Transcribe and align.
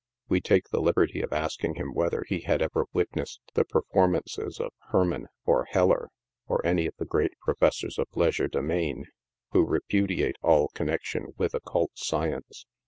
We 0.29 0.41
take 0.41 0.69
the 0.69 0.81
liberty 0.81 1.21
of 1.21 1.31
asking 1.31 1.75
him 1.75 1.93
whether 1.93 2.23
he 2.27 2.39
had 2.39 2.63
ever 2.63 2.85
witnessed 2.91 3.39
the 3.53 3.63
performances 3.65 4.59
of 4.59 4.71
Herman 4.89 5.27
or 5.45 5.65
Heller, 5.65 6.09
or 6.47 6.65
any 6.65 6.87
of 6.87 6.95
the 6.97 7.05
great 7.05 7.37
professors 7.39 7.99
of 7.99 8.07
legerdemain, 8.15 9.03
who 9.51 9.63
repudiate 9.63 10.37
all 10.41 10.69
connection 10.69 11.35
with 11.37 11.53
occult 11.53 11.91
science. 11.93 12.65